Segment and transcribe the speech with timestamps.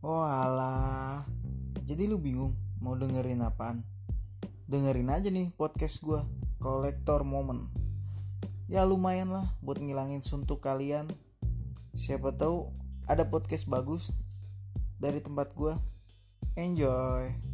[0.00, 1.28] Oh alah.
[1.84, 3.84] Jadi lu bingung mau dengerin apaan?
[4.64, 6.16] Dengerin aja nih podcast gue
[6.56, 7.68] Kolektor Moment.
[8.64, 11.04] Ya lumayan lah buat ngilangin suntuk kalian.
[11.92, 12.72] Siapa tahu
[13.04, 14.16] ada podcast bagus
[14.96, 15.76] dari tempat gue
[16.56, 17.49] Enjoy.